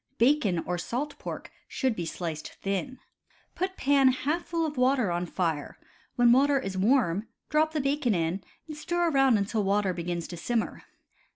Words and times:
Bacon 0.17 0.57
or 0.65 0.79
salt 0.79 1.19
pork 1.19 1.51
should 1.67 1.95
be 1.95 2.07
sliced 2.07 2.53
thin. 2.55 2.97
Put 3.53 3.77
pan 3.77 4.07
half 4.07 4.45
full 4.47 4.65
of 4.65 4.75
water 4.75 5.11
on 5.11 5.27
fire; 5.27 5.77
when 6.15 6.31
water 6.31 6.59
is 6.59 6.75
warm, 6.75 7.27
drop 7.49 7.73
the 7.73 7.81
bacon 7.81 8.15
in, 8.15 8.43
and 8.67 8.75
stir 8.75 9.11
around 9.11 9.37
until 9.37 9.63
water 9.63 9.93
begins 9.93 10.27
to 10.29 10.37
simmer. 10.37 10.81